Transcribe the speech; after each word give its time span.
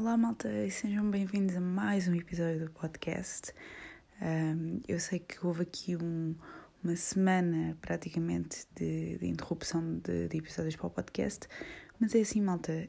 Olá, 0.00 0.16
malta, 0.16 0.48
e 0.48 0.70
sejam 0.70 1.10
bem-vindos 1.10 1.54
a 1.56 1.60
mais 1.60 2.08
um 2.08 2.14
episódio 2.14 2.64
do 2.64 2.70
podcast. 2.70 3.52
Um, 4.22 4.80
eu 4.88 4.98
sei 4.98 5.18
que 5.18 5.46
houve 5.46 5.60
aqui 5.60 5.94
um, 5.94 6.34
uma 6.82 6.96
semana 6.96 7.76
praticamente 7.82 8.66
de, 8.74 9.18
de 9.18 9.26
interrupção 9.26 9.98
de, 9.98 10.26
de, 10.26 10.38
episódios 10.38 10.74
para 10.74 10.86
o 10.86 10.90
podcast, 10.90 11.46
mas 12.00 12.14
é 12.14 12.20
assim, 12.20 12.40
malta, 12.40 12.88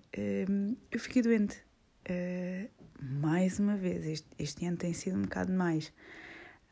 um, 0.49 0.77
eu 0.89 0.99
fiquei 1.01 1.21
doente 1.21 1.61
uh, 2.09 2.69
mais 2.97 3.59
uma 3.59 3.75
vez. 3.75 4.05
Este, 4.05 4.27
este, 4.39 4.65
ano 4.65 4.77
tem 4.77 4.93
sido 4.93 5.17
um 5.17 5.23
bocado 5.23 5.51
mais. 5.51 5.91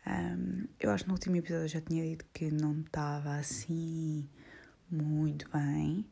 Um, 0.07 0.69
eu 0.79 0.89
acho 0.91 1.03
que 1.03 1.09
no 1.09 1.15
último 1.15 1.35
episódio 1.35 1.65
eu 1.65 1.67
já 1.67 1.81
tinha 1.81 2.01
dito 2.01 2.23
que 2.33 2.49
não 2.49 2.79
estava 2.79 3.35
assim 3.35 4.25
muito 4.89 5.49
bem. 5.51 6.05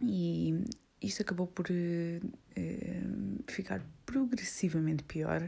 e 0.00 0.64
isto 1.00 1.22
acabou 1.22 1.46
por 1.46 1.66
uh, 1.70 2.32
ficar 3.46 3.82
progressivamente 4.04 5.02
pior. 5.04 5.42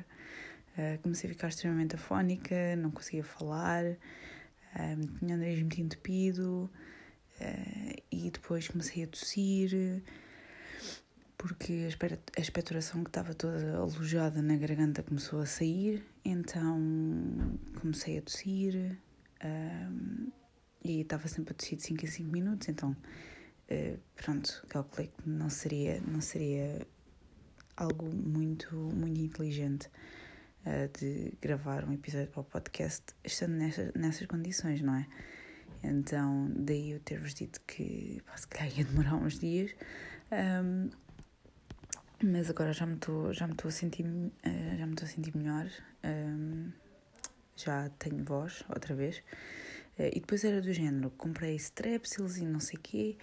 Uh, 0.77 1.01
comecei 1.03 1.31
a 1.31 1.33
ficar 1.33 1.49
extremamente 1.49 1.97
afónica, 1.97 2.77
não 2.77 2.91
conseguia 2.91 3.25
falar, 3.25 3.85
uh, 3.85 5.19
tinha 5.19 5.35
o 5.35 5.39
nariz 5.39 5.61
muito 5.61 5.81
entupido 5.81 6.71
e 8.11 8.33
depois 8.33 8.67
comecei 8.67 9.05
a 9.05 9.07
tossir 9.07 10.03
porque 11.37 11.89
a 12.37 12.41
expectoração 12.41 13.05
que 13.05 13.11
estava 13.11 13.33
toda 13.33 13.77
alojada 13.77 14.43
na 14.43 14.57
garganta 14.57 15.05
começou 15.05 15.41
a 15.41 15.47
sair, 15.47 16.05
então 16.25 16.77
comecei 17.81 18.19
a 18.19 18.23
tossir 18.23 18.99
e 20.85 21.01
estava 21.01 21.29
sempre 21.29 21.53
a 21.53 21.55
tossir 21.55 21.79
de 21.79 21.85
5 21.85 22.05
em 22.05 22.09
5 22.09 22.33
minutos, 22.33 22.69
então 22.69 22.97
eh, 23.69 23.97
pronto, 24.17 24.65
calculei 24.69 25.09
que 25.09 25.29
não 25.29 25.51
seria, 25.51 26.01
não 26.01 26.21
seria 26.21 26.87
algo 27.77 28.07
muito, 28.07 28.75
muito 28.75 29.21
inteligente 29.21 29.89
uh, 30.67 30.99
de 30.99 31.33
gravar 31.41 31.85
um 31.85 31.93
episódio 31.93 32.29
para 32.29 32.41
o 32.41 32.45
podcast 32.45 33.05
estando 33.23 33.53
nessas, 33.53 33.93
nessas 33.95 34.27
condições, 34.27 34.81
não 34.81 34.95
é? 34.97 35.07
Então, 35.83 36.51
daí 36.57 36.93
eu 36.93 37.01
ter-vos 37.01 37.35
dito 37.35 37.61
que 37.67 38.21
pá, 38.27 38.37
se 38.37 38.49
calhar 38.49 38.79
ia 38.79 38.85
demorar 38.85 39.15
uns 39.15 39.39
dias. 39.39 39.71
Um, 40.33 40.91
mas 42.23 42.51
agora 42.51 42.73
já 42.73 42.85
me 42.85 42.95
estou 42.95 43.33
já 43.33 43.47
me 43.47 43.53
estou 43.53 43.69
a 43.69 43.73
sentir 43.73 44.05
uh, 44.05 44.77
já 44.77 44.87
me 44.87 44.93
estou 44.93 45.07
a 45.07 45.09
sentir 45.09 45.37
melhor 45.37 45.71
um, 46.05 46.73
já 47.55 47.89
tenho 47.91 48.25
voz 48.25 48.65
outra 48.69 48.93
vez 48.93 49.19
uh, 49.99 50.11
e 50.13 50.19
depois 50.19 50.43
era 50.43 50.61
do 50.61 50.73
género 50.73 51.11
comprei 51.11 51.55
strepsils 51.55 52.39
e 52.39 52.45
não 52.45 52.59
sei 52.59 52.77
quê 52.83 53.17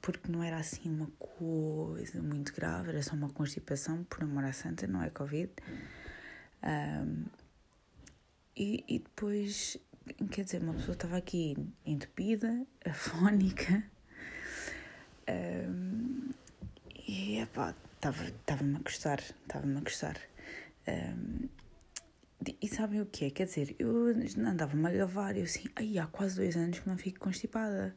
porque 0.00 0.30
não 0.30 0.42
era 0.42 0.58
assim 0.58 0.88
uma 0.88 1.08
coisa 1.18 2.22
muito 2.22 2.54
grave, 2.54 2.90
era 2.90 3.02
só 3.02 3.14
uma 3.14 3.28
constipação, 3.30 4.04
por 4.04 4.22
amor 4.22 4.44
à 4.44 4.52
santa, 4.52 4.86
não 4.86 5.02
é 5.02 5.10
Covid. 5.10 5.50
Um, 6.62 7.24
e, 8.56 8.84
e 8.88 8.98
depois, 9.00 9.76
quer 10.30 10.44
dizer, 10.44 10.62
uma 10.62 10.74
pessoa 10.74 10.94
estava 10.94 11.16
aqui 11.16 11.56
entupida, 11.84 12.66
afónica, 12.86 13.82
um, 15.28 16.30
e 17.06 17.38
epá, 17.38 17.74
estava-me 17.96 18.76
a 18.76 18.78
gostar, 18.80 19.20
estava-me 19.20 19.78
a 19.78 19.80
gostar. 19.80 20.16
Um, 20.86 21.48
e 22.44 22.68
sabem 22.68 23.00
o 23.00 23.06
que 23.06 23.24
é? 23.26 23.30
Quer 23.30 23.46
dizer, 23.46 23.74
eu 23.78 24.08
andava-me 24.46 24.86
a 24.86 24.92
gavar, 24.92 25.36
eu 25.36 25.44
assim, 25.44 25.68
ai, 25.74 25.98
há 25.98 26.06
quase 26.06 26.36
dois 26.36 26.56
anos 26.56 26.78
que 26.78 26.88
não 26.88 26.98
fico 26.98 27.20
constipada. 27.20 27.96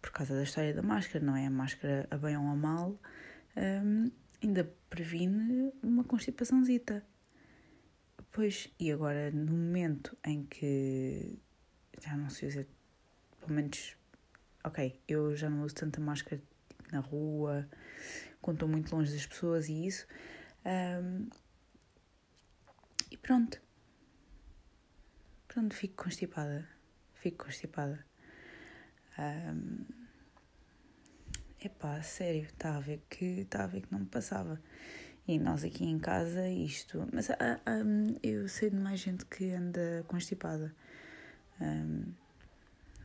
Por 0.00 0.10
causa 0.10 0.34
da 0.34 0.42
história 0.42 0.74
da 0.74 0.82
máscara, 0.82 1.24
não 1.24 1.36
é? 1.36 1.46
A 1.46 1.50
máscara, 1.50 2.06
a 2.10 2.16
bem 2.16 2.36
ou 2.36 2.46
a 2.46 2.56
mal, 2.56 2.98
um, 3.56 4.10
ainda 4.42 4.72
previne 4.88 5.72
uma 5.82 6.04
constipaçãozita. 6.04 7.04
Pois, 8.30 8.72
e 8.78 8.90
agora, 8.90 9.30
no 9.30 9.52
momento 9.52 10.16
em 10.24 10.44
que 10.44 11.38
já 12.00 12.16
não 12.16 12.30
se 12.30 12.46
usa, 12.46 12.66
pelo 13.40 13.52
menos, 13.52 13.96
ok, 14.64 15.00
eu 15.06 15.36
já 15.36 15.50
não 15.50 15.62
uso 15.62 15.74
tanta 15.74 16.00
máscara 16.00 16.40
na 16.90 17.00
rua, 17.00 17.68
quando 18.40 18.56
estou 18.56 18.68
muito 18.68 18.94
longe 18.94 19.12
das 19.12 19.26
pessoas 19.26 19.68
e 19.68 19.86
isso. 19.86 20.06
Um, 20.64 21.28
e 23.10 23.16
pronto, 23.16 23.60
Pronto, 25.52 25.74
fico 25.74 26.04
constipada. 26.04 26.66
Fico 27.12 27.44
constipada. 27.44 28.02
Um, 29.18 29.84
epá, 31.62 32.00
sério, 32.02 32.44
estava 32.44 32.78
a 32.78 32.80
ver 32.80 33.02
que 33.10 33.42
estava 33.42 33.64
a 33.64 33.66
ver 33.66 33.82
que 33.82 33.92
não 33.92 34.00
me 34.00 34.06
passava. 34.06 34.58
E 35.28 35.38
nós 35.38 35.62
aqui 35.62 35.84
em 35.84 35.98
casa, 35.98 36.48
isto. 36.48 37.06
Mas 37.12 37.28
um, 37.28 38.16
eu 38.22 38.48
sei 38.48 38.70
de 38.70 38.76
mais 38.76 39.00
gente 39.00 39.26
que 39.26 39.52
anda 39.52 40.02
constipada. 40.08 40.74
Um, 41.60 42.14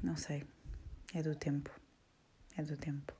não 0.01 0.15
sei. 0.15 0.45
É 1.13 1.21
do 1.21 1.35
tempo. 1.35 1.69
É 2.55 2.63
do 2.63 2.77
tempo. 2.77 3.13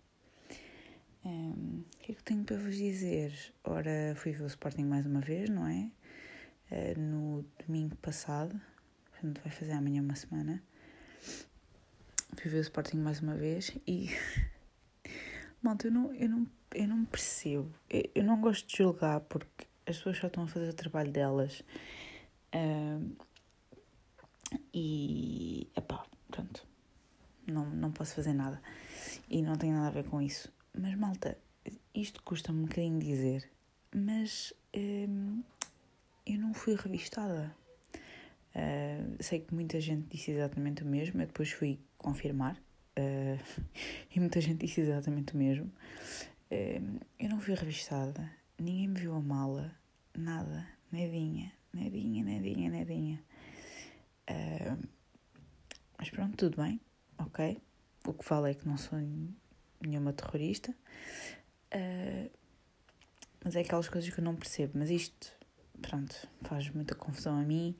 O 1.26 2.00
que 2.00 2.14
é 2.14 2.16
que 2.16 2.24
tenho 2.24 2.46
para 2.46 2.56
vos 2.56 2.78
dizer? 2.78 3.34
Ora, 3.66 4.16
fui 4.16 4.32
ver 4.32 4.44
o 4.44 4.48
Sporting 4.48 4.86
mais 4.86 5.06
uma 5.06 5.20
vez, 5.20 5.50
não 5.50 5.68
é? 5.68 5.92
Uh, 6.72 6.98
no 6.98 7.46
domingo 7.66 7.98
passado 7.98 8.58
portanto 9.18 9.42
vai 9.42 9.52
fazer 9.52 9.72
amanhã 9.72 10.02
uma 10.02 10.16
semana. 10.16 10.64
Fui 12.40 12.52
ver 12.52 12.58
o 12.58 12.62
Sporting 12.62 12.98
mais 12.98 13.20
uma 13.20 13.36
vez 13.36 13.76
e. 13.88 14.10
Malta, 15.62 15.88
eu 15.88 15.92
não, 15.92 16.14
eu, 16.14 16.30
não, 16.30 16.48
eu 16.76 16.88
não 16.88 17.04
percebo. 17.06 17.74
Eu, 17.90 18.04
eu 18.14 18.24
não 18.24 18.40
gosto 18.40 18.68
de 18.68 18.78
julgar 18.78 19.22
porque 19.22 19.66
as 19.88 19.98
pessoas 19.98 20.18
só 20.18 20.28
estão 20.28 20.44
a 20.44 20.48
fazer 20.48 20.70
o 20.70 20.74
trabalho 20.74 21.12
delas. 21.12 21.64
Uh, 22.54 23.16
e. 24.74 25.68
Epá, 25.76 26.06
pronto. 26.30 26.66
Não, 27.48 27.66
não 27.66 27.92
posso 27.92 28.14
fazer 28.14 28.34
nada. 28.34 28.62
E 29.30 29.42
não 29.42 29.56
tem 29.56 29.72
nada 29.72 29.88
a 29.88 29.92
ver 29.92 30.04
com 30.04 30.22
isso. 30.22 30.54
Mas, 30.78 30.94
malta, 30.96 31.38
isto 31.96 32.22
custa-me 32.22 32.60
um 32.60 32.66
bocadinho 32.66 33.00
dizer. 33.00 33.50
Mas. 33.96 34.54
Uh, 34.76 35.44
eu 36.26 36.38
não 36.38 36.54
fui 36.54 36.76
revistada. 36.76 37.56
Uh, 38.58 39.22
sei 39.22 39.42
que 39.42 39.54
muita 39.54 39.80
gente 39.80 40.08
disse 40.08 40.32
exatamente 40.32 40.82
o 40.82 40.86
mesmo, 40.88 41.22
eu 41.22 41.28
depois 41.28 41.52
fui 41.52 41.80
confirmar 41.96 42.56
uh, 42.98 43.62
e 44.10 44.20
muita 44.20 44.42
gente 44.42 44.66
disse 44.66 44.82
exatamente 44.82 45.36
o 45.36 45.38
mesmo. 45.38 45.72
Uh, 46.52 47.00
eu 47.20 47.30
não 47.30 47.40
fui 47.40 47.54
revistada, 47.54 48.28
ninguém 48.58 48.88
me 48.88 49.00
viu 49.00 49.14
a 49.14 49.22
mala, 49.22 49.72
nada, 50.18 50.68
nadinha, 50.92 51.52
nadinha, 51.72 52.26
nadinha, 52.26 52.72
nadinha. 52.72 53.24
mas 56.00 56.10
pronto, 56.10 56.36
tudo 56.36 56.60
bem, 56.60 56.82
ok. 57.20 57.62
O 58.08 58.14
que 58.14 58.26
falo 58.26 58.48
é 58.48 58.56
que 58.56 58.68
não 58.68 58.78
sou 58.78 58.98
nenhuma 59.82 60.14
terrorista, 60.14 60.74
mas 63.44 63.56
é 63.56 63.60
aquelas 63.60 63.88
coisas 63.88 64.10
que 64.10 64.20
eu 64.20 64.24
não 64.24 64.36
percebo. 64.36 64.80
Mas 64.80 64.90
isto, 64.90 65.32
pronto, 65.80 66.28
faz 66.42 66.70
muita 66.70 66.96
confusão 66.96 67.38
a 67.40 67.44
mim 67.44 67.76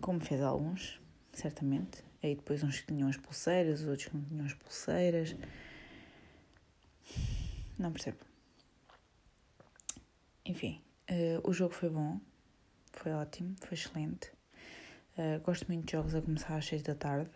como 0.00 0.20
fez 0.20 0.40
alguns, 0.40 1.00
certamente. 1.32 2.02
Aí 2.22 2.34
depois 2.34 2.62
uns 2.62 2.80
que 2.80 2.86
tinham 2.86 3.08
as 3.08 3.16
pulseiras, 3.16 3.84
outros 3.84 4.08
que 4.08 4.16
não 4.16 4.24
tinham 4.24 4.46
as 4.46 4.54
pulseiras. 4.54 5.36
Não 7.78 7.92
percebo. 7.92 8.18
Enfim, 10.44 10.80
uh, 11.10 11.48
o 11.48 11.52
jogo 11.52 11.74
foi 11.74 11.90
bom, 11.90 12.20
foi 12.92 13.12
ótimo, 13.12 13.54
foi 13.60 13.74
excelente. 13.74 14.32
Uh, 15.18 15.40
gosto 15.44 15.66
muito 15.66 15.86
de 15.86 15.92
jogos 15.92 16.14
a 16.14 16.22
começar 16.22 16.56
às 16.56 16.66
6 16.66 16.82
da 16.82 16.94
tarde, 16.94 17.30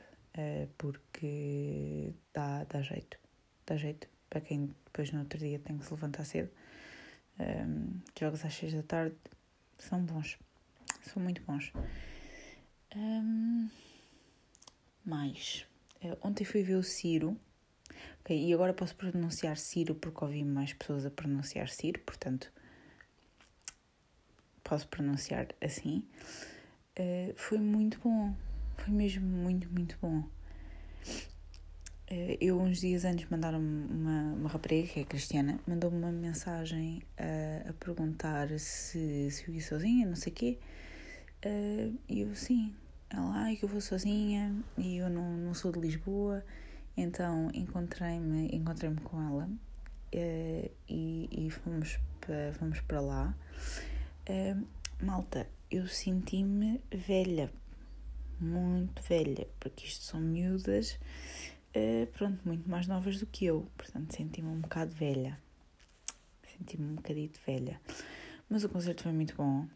porque 0.79 2.15
dá, 2.33 2.65
dá 2.65 2.81
jeito. 2.81 3.19
Dá 3.67 3.77
jeito 3.77 4.09
para 4.29 4.41
quem 4.41 4.75
depois 4.85 5.11
no 5.11 5.21
outro 5.21 5.39
dia 5.39 5.59
tem 5.59 5.77
que 5.77 5.85
se 5.85 5.93
levantar 5.93 6.25
cedo. 6.25 6.51
jogos 8.19 8.45
às 8.45 8.55
6 8.55 8.75
da 8.75 8.83
tarde 8.85 9.17
são 9.77 10.03
bons 10.05 10.39
são 11.03 11.23
muito 11.23 11.43
bons. 11.43 11.73
Um, 12.95 13.69
mais. 15.05 15.67
Uh, 16.03 16.17
ontem 16.23 16.45
fui 16.45 16.63
ver 16.63 16.77
o 16.77 16.83
Ciro. 16.83 17.37
Okay, 18.21 18.49
e 18.49 18.55
agora 18.55 18.73
posso 18.73 18.95
pronunciar 18.97 19.57
Ciro 19.57 19.95
porque 19.95 20.25
ouvi 20.25 20.45
mais 20.45 20.73
pessoas 20.73 21.05
a 21.05 21.11
pronunciar 21.11 21.69
Ciro, 21.69 22.01
portanto 22.01 22.53
posso 24.63 24.87
pronunciar 24.89 25.49
assim. 25.61 26.05
Uh, 26.99 27.35
foi 27.37 27.59
muito 27.59 27.99
bom. 28.01 28.35
Foi 28.77 28.93
mesmo 28.93 29.27
muito, 29.27 29.69
muito 29.69 29.99
bom. 30.01 30.21
Uh, 32.11 32.37
eu, 32.41 32.61
uns 32.61 32.81
dias 32.81 33.05
antes, 33.05 33.29
mandaram-me 33.29 33.87
uma, 33.93 34.35
uma 34.35 34.49
rapariga, 34.49 34.89
que 34.89 35.01
é 35.01 35.05
cristiana, 35.05 35.61
mandou-me 35.67 35.97
uma 35.97 36.13
mensagem 36.13 37.03
a, 37.19 37.71
a 37.71 37.73
perguntar 37.75 38.49
se, 38.59 39.31
se 39.31 39.49
eu 39.49 39.55
ia 39.55 39.61
sozinha, 39.61 40.07
não 40.07 40.17
sei 40.17 40.33
o 40.33 40.35
quê. 40.35 40.59
Uh, 41.45 41.99
eu, 42.09 42.35
sim, 42.35 42.75
ela, 43.09 43.33
ai, 43.35 43.57
que 43.57 43.65
eu 43.65 43.69
vou 43.69 43.81
sozinha 43.81 44.55
e 44.77 44.99
eu 44.99 45.09
não, 45.09 45.37
não 45.39 45.55
sou 45.55 45.73
de 45.73 45.81
Lisboa 45.81 46.45
Então 46.97 47.51
encontrei-me 47.55 48.55
encontrei 48.55 48.95
com 49.03 49.21
ela 49.23 49.49
uh, 50.15 50.71
e, 50.89 51.29
e 51.47 51.51
fomos, 51.51 51.99
para, 52.21 52.53
fomos 52.55 52.81
para 52.83 53.01
lá. 53.01 53.35
Uh, 54.29 54.67
malta, 55.03 55.49
eu 55.71 55.87
senti-me 55.87 56.81
velha, 56.93 57.51
muito 58.39 59.03
velha, 59.03 59.49
porque 59.59 59.87
isto 59.87 60.05
são 60.05 60.21
miúdas, 60.21 60.99
uh, 61.75 62.07
pronto, 62.13 62.41
muito 62.45 62.69
mais 62.69 62.87
novas 62.87 63.19
do 63.19 63.27
que 63.27 63.47
eu, 63.47 63.67
portanto 63.77 64.15
senti-me 64.15 64.49
um 64.49 64.61
bocado 64.61 64.95
velha. 64.95 65.39
Senti-me 66.59 66.85
um 66.85 66.95
bocadito 66.97 67.41
velha. 67.47 67.81
Mas 68.49 68.65
o 68.65 68.69
concerto 68.69 69.05
foi 69.05 69.13
muito 69.13 69.35
bom. 69.35 69.67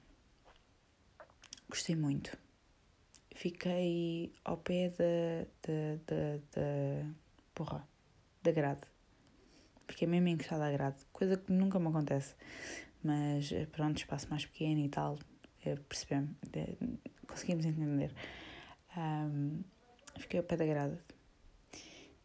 Gostei 1.75 1.97
muito. 1.97 2.38
Fiquei 3.35 4.32
ao 4.44 4.56
pé 4.56 4.91
da. 4.91 5.44
da. 5.67 5.97
da. 6.06 6.37
da 6.55 7.11
porra, 7.53 7.88
da 8.44 8.53
grade. 8.53 8.82
Fiquei 9.88 10.06
mesmo 10.06 10.29
encostada 10.29 10.69
à 10.69 10.71
grade, 10.71 10.99
coisa 11.12 11.37
que 11.37 11.50
nunca 11.50 11.81
me 11.81 11.88
acontece. 11.88 12.37
Mas 13.03 13.50
eh, 13.50 13.67
pronto, 13.67 13.97
espaço 13.97 14.31
mais 14.31 14.47
pequeno 14.47 14.85
e 14.85 14.88
tal, 14.88 15.19
eh, 15.67 15.75
percebemos, 15.88 16.31
conseguimos 17.26 17.65
entender. 17.65 18.15
Um, 18.97 19.65
fiquei 20.17 20.38
ao 20.38 20.47
pé 20.47 20.56
da 20.56 20.67
grade. 20.67 20.97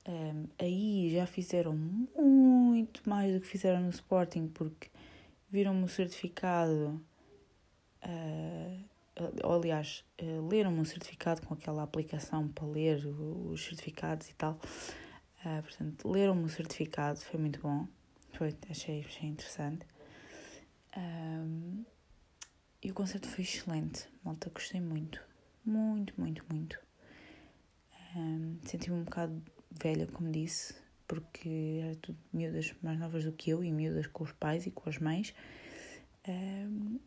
Um, 0.07 0.47
aí 0.59 1.09
já 1.11 1.25
fizeram 1.25 1.75
muito 1.75 3.09
mais 3.09 3.33
do 3.33 3.41
que 3.41 3.47
fizeram 3.47 3.81
no 3.81 3.89
Sporting, 3.89 4.47
porque 4.49 4.91
viram-me 5.49 5.85
o 5.85 5.87
certificado. 5.87 7.03
Uh, 8.03 8.98
aliás, 9.43 10.03
uh, 10.21 10.47
leram-me 10.47 10.79
o 10.81 10.85
certificado 10.85 11.41
com 11.45 11.53
aquela 11.53 11.83
aplicação 11.83 12.47
para 12.47 12.65
ler 12.65 13.05
os 13.05 13.63
certificados 13.63 14.29
e 14.29 14.33
tal. 14.33 14.59
Uh, 15.45 15.61
portanto, 15.63 16.07
leram-me 16.07 16.43
o 16.43 16.49
certificado, 16.49 17.19
foi 17.19 17.39
muito 17.39 17.59
bom. 17.61 17.87
Foi, 18.33 18.55
achei, 18.69 19.01
achei 19.01 19.29
interessante. 19.29 19.85
Um, 20.97 21.83
e 22.81 22.91
o 22.91 22.93
concerto 22.93 23.27
foi 23.27 23.43
excelente, 23.43 24.07
malta, 24.23 24.49
gostei 24.49 24.81
muito. 24.81 25.21
Muito, 25.65 26.13
muito, 26.17 26.45
muito. 26.49 26.79
Um, 28.15 28.57
Senti-me 28.63 28.95
um 28.97 29.03
bocado 29.03 29.41
velha, 29.71 30.07
como 30.07 30.31
disse, 30.31 30.75
porque 31.07 31.81
era 31.83 31.95
tudo 31.97 32.17
miúdas 32.31 32.73
mais 32.81 32.97
novas 32.97 33.25
do 33.25 33.31
que 33.31 33.49
eu 33.51 33.63
e 33.63 33.71
miúdas 33.71 34.07
com 34.07 34.23
os 34.23 34.31
pais 34.31 34.65
e 34.65 34.71
com 34.71 34.89
as 34.89 34.97
mães. 34.97 35.33
Um, 36.27 36.99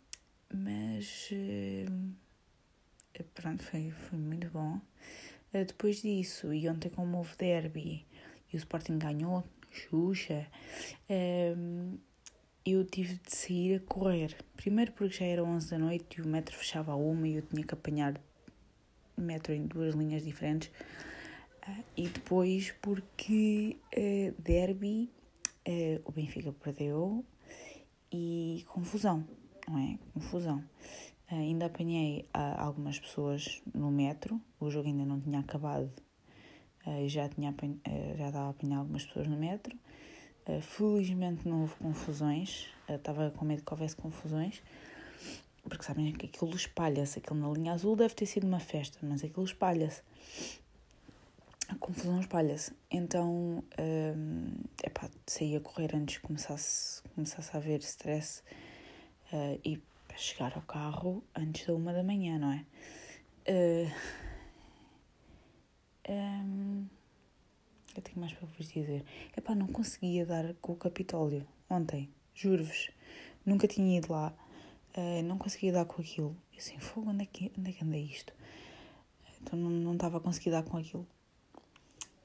mas 0.52 1.30
uh, 1.32 3.22
pronto, 3.34 3.62
foi, 3.62 3.90
foi 3.90 4.18
muito 4.18 4.48
bom. 4.50 4.80
Uh, 5.52 5.64
depois 5.66 6.02
disso, 6.02 6.52
e 6.52 6.68
ontem 6.68 6.88
como 6.88 7.18
houve 7.18 7.36
derby 7.36 8.06
e 8.52 8.56
o 8.56 8.58
Sporting 8.58 8.98
ganhou, 8.98 9.44
Xuxa, 9.70 10.46
um, 11.56 11.98
eu 12.64 12.84
tive 12.84 13.14
de 13.14 13.34
sair 13.34 13.76
a 13.76 13.80
correr. 13.80 14.36
Primeiro 14.56 14.92
porque 14.92 15.16
já 15.16 15.24
era 15.24 15.42
11 15.42 15.70
da 15.70 15.78
noite 15.78 16.18
e 16.18 16.22
o 16.22 16.28
metro 16.28 16.56
fechava 16.56 16.92
a 16.92 16.96
uma 16.96 17.26
e 17.26 17.36
eu 17.36 17.42
tinha 17.42 17.64
que 17.64 17.74
apanhar 17.74 18.20
metro 19.16 19.52
em 19.52 19.66
duas 19.66 19.94
linhas 19.94 20.22
diferentes. 20.24 20.70
Uh, 21.66 21.84
e 21.96 22.08
depois 22.08 22.72
porque 22.82 23.78
uh, 23.96 24.42
derby, 24.42 25.10
o 26.04 26.10
Benfica 26.10 26.52
perdeu 26.52 27.24
e 28.10 28.64
confusão, 28.66 29.24
não 29.72 29.78
é? 29.78 29.98
Confusão. 30.12 30.62
ainda 31.28 31.66
apanhei 31.66 32.28
algumas 32.32 32.98
pessoas 32.98 33.62
no 33.74 33.90
metro, 33.90 34.40
o 34.60 34.70
jogo 34.70 34.88
ainda 34.88 35.04
não 35.04 35.20
tinha 35.20 35.40
acabado, 35.40 35.90
já, 37.06 37.28
tinha, 37.28 37.54
já 38.16 38.26
estava 38.26 38.46
a 38.46 38.50
apanhar 38.50 38.78
algumas 38.78 39.06
pessoas 39.06 39.26
no 39.26 39.36
metro. 39.36 39.76
Felizmente 40.60 41.48
não 41.48 41.62
houve 41.62 41.74
confusões, 41.76 42.66
estava 42.88 43.30
com 43.30 43.44
medo 43.44 43.62
que 43.64 43.72
houvesse 43.72 43.96
confusões, 43.96 44.60
porque 45.62 45.84
sabem 45.84 46.12
que 46.12 46.26
aquilo 46.26 46.54
espalha-se, 46.54 47.20
aquilo 47.20 47.38
na 47.38 47.48
linha 47.50 47.72
azul 47.72 47.94
deve 47.96 48.14
ter 48.14 48.26
sido 48.26 48.46
uma 48.46 48.58
festa, 48.58 48.98
mas 49.02 49.22
aquilo 49.22 49.44
espalha-se. 49.44 50.02
A 51.68 51.76
confusão 51.76 52.20
espalha-se. 52.20 52.72
Então, 52.90 53.64
um, 53.78 54.46
epá, 54.84 55.08
saí 55.26 55.56
a 55.56 55.60
correr 55.60 55.94
antes 55.94 56.18
que 56.18 56.26
começasse, 56.26 57.02
começasse 57.14 57.50
a 57.54 57.58
haver 57.58 57.78
stress 57.80 58.42
uh, 59.32 59.60
e 59.64 59.80
para 60.06 60.16
chegar 60.16 60.52
ao 60.54 60.62
carro 60.62 61.22
antes 61.34 61.66
da 61.66 61.74
uma 61.74 61.92
da 61.92 62.02
manhã, 62.02 62.38
não 62.38 62.52
é? 62.52 62.64
Uh, 63.48 63.92
um, 66.08 66.86
eu 67.96 68.02
tenho 68.02 68.20
mais 68.20 68.32
para 68.32 68.46
vos 68.46 68.68
dizer. 68.68 69.04
Epá, 69.36 69.54
não 69.54 69.66
conseguia 69.66 70.26
dar 70.26 70.54
com 70.54 70.72
o 70.72 70.76
Capitólio 70.76 71.46
ontem, 71.68 72.08
juro-vos. 72.34 72.90
Nunca 73.44 73.66
tinha 73.66 73.98
ido 73.98 74.12
lá. 74.12 74.32
Uh, 74.96 75.22
não 75.22 75.38
conseguia 75.38 75.72
dar 75.72 75.84
com 75.86 76.02
aquilo. 76.02 76.36
Eu 76.52 76.58
assim, 76.58 76.78
fogo, 76.78 77.10
onde 77.10 77.24
é 77.24 77.26
que, 77.26 77.50
onde 77.58 77.70
é 77.70 77.72
que 77.72 77.84
anda 77.84 77.96
isto? 77.96 78.32
Então 79.40 79.58
não, 79.58 79.70
não 79.70 79.94
estava 79.94 80.18
a 80.18 80.20
conseguir 80.20 80.50
dar 80.50 80.62
com 80.62 80.76
aquilo. 80.76 81.06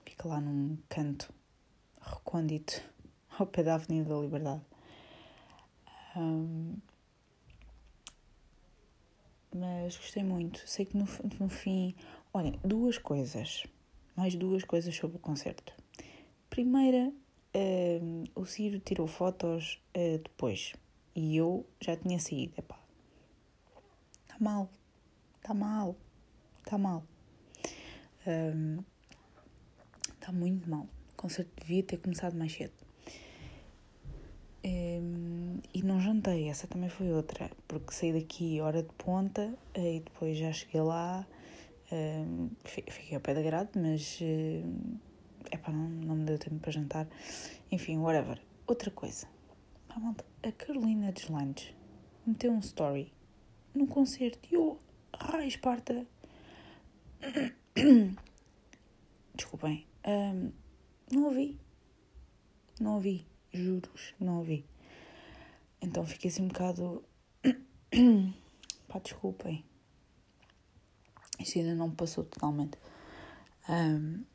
Fica 0.06 0.28
lá 0.28 0.40
num 0.40 0.78
canto 0.90 1.34
recôndito 2.02 2.82
ao 3.38 3.48
pé 3.48 3.64
da 3.64 3.76
Avenida 3.76 4.10
da 4.10 4.20
Liberdade. 4.20 4.62
Um, 6.16 6.76
mas 9.60 9.98
gostei 9.98 10.24
muito. 10.24 10.62
Sei 10.68 10.86
que 10.86 10.98
no, 10.98 11.08
no 11.40 11.50
fim. 11.50 11.96
Olhem, 12.34 12.60
duas 12.64 12.98
coisas 12.98 13.64
mais 14.18 14.34
duas 14.34 14.64
coisas 14.64 14.96
sobre 14.96 15.18
o 15.18 15.20
concerto. 15.20 15.72
Primeira, 16.50 17.14
uh, 17.56 18.24
o 18.34 18.46
Ciro 18.46 18.80
tirou 18.80 19.06
fotos 19.06 19.80
uh, 19.96 20.18
depois 20.18 20.74
e 21.16 21.38
eu 21.38 21.64
já 21.80 21.96
tinha 21.96 22.20
saído. 22.20 22.56
Epá, 22.58 22.80
está 24.24 24.38
mal, 24.40 24.70
está 25.36 25.54
mal, 25.54 25.96
está 26.66 26.78
mal. 26.80 27.04
Um, 28.26 28.84
muito 30.34 30.70
mal. 30.70 30.86
O 31.14 31.16
concerto 31.16 31.52
devia 31.62 31.84
ter 31.84 31.98
começado 31.98 32.36
mais 32.36 32.52
cedo. 32.52 32.74
Um, 35.74 35.80
e 35.80 35.84
não 35.84 36.00
jantei, 36.00 36.50
essa 36.50 36.68
também 36.68 36.90
foi 36.90 37.12
outra, 37.12 37.52
porque 37.68 37.94
saí 37.94 38.14
daqui 38.14 38.60
hora 38.62 38.82
de 38.82 38.94
ponta 38.98 39.54
e 39.76 40.00
depois 40.00 40.38
já 40.38 40.52
cheguei 40.52 40.82
lá 40.82 41.26
Uh, 41.90 42.52
fiquei 42.66 43.16
ao 43.16 43.22
pé 43.22 43.34
da 43.34 43.42
grade, 43.42 43.70
mas 43.76 44.20
uh, 44.20 45.00
epá, 45.50 45.72
não, 45.72 45.88
não 45.88 46.16
me 46.16 46.26
deu 46.26 46.38
tempo 46.38 46.60
para 46.60 46.72
jantar. 46.72 47.08
Enfim, 47.72 47.98
whatever. 47.98 48.42
Outra 48.66 48.92
coisa. 48.92 49.26
a 50.44 50.52
Carolina 50.52 51.14
Deslandes 51.14 51.74
meteu 52.26 52.52
um 52.52 52.60
story 52.60 53.14
num 53.74 53.88
concerto 53.88 54.50
e 54.52 54.56
eu, 54.56 54.78
ai, 55.14 55.48
Esparta. 55.48 56.06
Desculpem. 59.34 59.88
Um, 60.06 60.52
não 61.10 61.24
ouvi. 61.26 61.58
Não 62.82 62.96
ouvi. 62.96 63.26
Juros, 63.54 64.14
não 64.20 64.40
ouvi. 64.40 64.66
Então 65.88 66.06
fiquei 66.06 66.30
assim 66.30 66.44
um 66.44 66.50
bocado. 66.50 67.02
Pá, 68.90 69.00
desculpem. 69.00 69.64
Isto 71.40 71.60
ainda 71.60 71.76
não 71.76 71.90
passou 71.90 72.26
totalmente. 72.26 72.78
Um, 73.70 74.26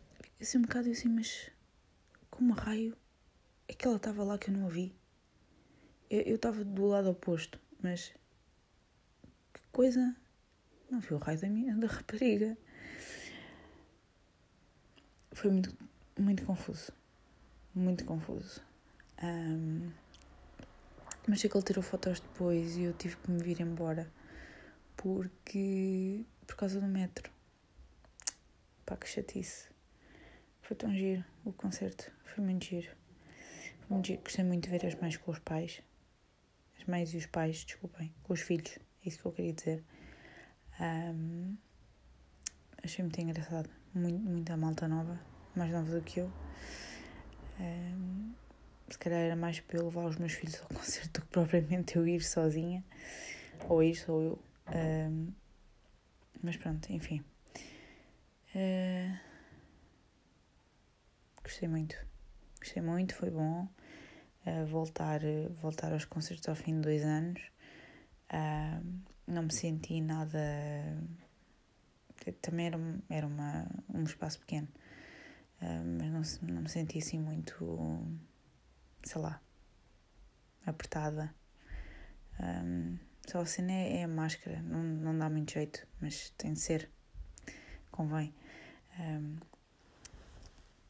assim 0.40 0.56
um 0.56 0.62
bocado 0.62 0.88
assim, 0.88 1.10
mas 1.10 1.50
como 2.30 2.54
raio 2.54 2.96
é 3.68 3.74
que 3.74 3.86
ela 3.86 3.98
estava 3.98 4.24
lá 4.24 4.38
que 4.38 4.48
eu 4.48 4.54
não 4.54 4.66
a 4.66 4.70
vi? 4.70 4.94
Eu 6.08 6.36
estava 6.36 6.64
do 6.64 6.86
lado 6.86 7.10
oposto, 7.10 7.60
mas 7.82 8.14
que 9.52 9.60
coisa. 9.70 10.16
Não 10.90 11.00
vi 11.00 11.12
o 11.12 11.18
raio 11.18 11.38
da 11.38 11.48
minha 11.50 11.76
da 11.76 11.86
rapariga. 11.86 12.56
Foi 15.32 15.50
muito, 15.50 15.76
muito 16.18 16.46
confuso. 16.46 16.92
Muito 17.74 18.06
confuso. 18.06 18.62
Um, 19.22 19.90
mas 21.26 21.40
sei 21.40 21.48
que 21.48 21.56
ele 21.56 21.64
tirou 21.64 21.82
fotos 21.82 22.20
depois 22.20 22.76
e 22.76 22.82
eu 22.82 22.92
tive 22.94 23.16
que 23.16 23.30
me 23.30 23.42
vir 23.42 23.60
embora 23.60 24.10
porque 24.96 26.24
por 26.46 26.56
causa 26.56 26.80
do 26.80 26.86
metro. 26.86 27.30
Pá, 28.84 28.96
que 28.96 29.08
chatice. 29.08 29.68
Foi 30.60 30.76
tão 30.76 30.92
giro 30.94 31.24
o 31.44 31.52
concerto. 31.52 32.10
Foi 32.24 32.44
muito 32.44 32.64
giro. 32.64 32.88
Foi 33.80 33.88
muito 33.90 34.06
giro. 34.06 34.22
Gostei 34.22 34.44
muito 34.44 34.64
de 34.64 34.70
ver 34.70 34.86
as 34.86 34.94
mães 34.94 35.16
com 35.16 35.30
os 35.30 35.38
pais. 35.38 35.82
As 36.78 36.84
mães 36.86 37.12
e 37.14 37.16
os 37.16 37.26
pais, 37.26 37.64
desculpem. 37.64 38.12
Com 38.22 38.32
os 38.32 38.40
filhos. 38.40 38.78
É 39.04 39.08
isso 39.08 39.18
que 39.18 39.26
eu 39.26 39.32
queria 39.32 39.52
dizer. 39.52 39.84
Um, 40.80 41.56
achei 42.82 43.04
muito 43.04 43.20
engraçado. 43.20 43.70
Muito, 43.94 44.18
muita 44.18 44.56
malta 44.56 44.86
nova. 44.88 45.20
Mais 45.54 45.70
nova 45.70 45.90
do 45.90 46.02
que 46.02 46.20
eu. 46.20 46.32
Um, 47.60 48.32
se 48.92 48.98
calhar 48.98 49.20
era 49.20 49.36
mais 49.36 49.58
para 49.60 49.78
eu 49.78 49.84
levar 49.86 50.04
os 50.04 50.16
meus 50.16 50.32
filhos 50.32 50.60
ao 50.60 50.68
concerto 50.78 51.20
do 51.20 51.26
que 51.26 51.32
propriamente 51.32 51.96
eu 51.96 52.06
ir 52.06 52.22
sozinha. 52.22 52.84
Ou 53.68 53.82
ir 53.82 53.94
sou 53.94 54.22
eu. 54.22 54.38
Um, 54.74 55.32
mas 56.42 56.56
pronto, 56.56 56.92
enfim. 56.92 57.24
Uh, 58.54 59.18
gostei 61.42 61.68
muito. 61.68 61.96
Gostei 62.60 62.82
muito, 62.82 63.14
foi 63.14 63.30
bom 63.30 63.68
uh, 64.46 64.66
voltar, 64.66 65.20
voltar 65.60 65.92
aos 65.92 66.04
concertos 66.04 66.48
ao 66.48 66.54
fim 66.54 66.76
de 66.76 66.82
dois 66.82 67.02
anos. 67.02 67.40
Uh, 68.32 69.02
não 69.26 69.44
me 69.44 69.52
senti 69.52 70.00
nada. 70.00 70.38
Também 72.40 72.66
era, 72.66 72.78
era 73.08 73.26
uma, 73.26 73.66
um 73.92 74.04
espaço 74.04 74.38
pequeno, 74.40 74.68
uh, 75.60 76.12
mas 76.12 76.38
não, 76.40 76.54
não 76.54 76.62
me 76.62 76.68
senti 76.68 76.98
assim 76.98 77.18
muito, 77.18 77.64
sei 79.04 79.20
lá, 79.20 79.40
apertada. 80.66 81.34
Um, 82.40 82.98
só 83.26 83.40
a 83.40 83.46
cena 83.46 83.72
é, 83.72 83.98
é, 83.98 84.04
a 84.04 84.08
máscara, 84.08 84.60
não, 84.62 84.82
não 84.82 85.18
dá 85.18 85.30
muito 85.30 85.52
jeito, 85.52 85.86
mas 86.00 86.30
tem 86.36 86.52
de 86.52 86.60
ser, 86.60 86.90
convém. 87.90 88.34
Um, 88.98 89.36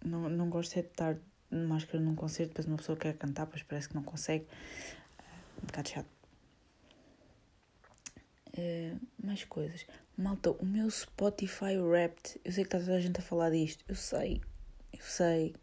não, 0.05 0.29
não 0.29 0.51
gosto 0.51 0.79
é 0.79 0.83
de 0.83 0.89
estar 0.89 1.15
de 1.15 1.59
máscara 1.67 2.03
num 2.03 2.15
concerto, 2.15 2.51
depois 2.51 2.67
uma 2.67 2.79
pessoa 2.79 2.97
quer 2.97 3.17
cantar, 3.17 3.47
pois 3.47 3.63
parece 3.63 3.89
que 3.89 3.95
não 3.95 4.03
consegue. 4.03 4.47
Um 5.63 5.67
bocado 5.67 5.89
chato. 5.89 6.09
Uh, 8.59 9.01
mais 9.23 9.45
coisas. 9.45 9.87
Malta, 10.17 10.51
o 10.51 10.65
meu 10.65 10.91
Spotify 10.91 11.79
Wrapped. 11.79 12.41
Eu 12.45 12.53
sei 12.53 12.65
que 12.65 12.69
está 12.69 12.79
toda 12.79 12.97
a 12.97 13.01
gente 13.01 13.19
a 13.19 13.23
falar 13.23 13.51
disto. 13.51 13.85
Eu 13.89 13.95
sei. 13.95 14.43
Eu 14.93 15.01
sei. 15.03 15.55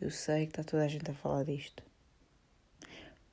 Eu 0.00 0.10
sei 0.10 0.46
que 0.46 0.52
está 0.52 0.64
toda 0.64 0.84
a 0.84 0.88
gente 0.88 1.10
a 1.10 1.14
falar 1.14 1.44
disto. 1.44 1.82